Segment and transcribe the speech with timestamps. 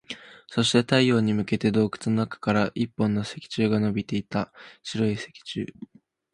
[0.47, 4.51] そして、太陽に向けて洞窟の中から一本の石柱が伸びていた。
[4.81, 5.71] 白い石柱。